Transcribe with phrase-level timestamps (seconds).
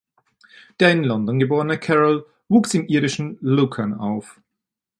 [0.79, 4.41] Der in London geborene Carroll wuchs im irischen Lucan auf.